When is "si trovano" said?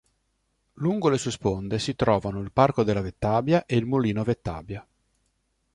1.77-2.41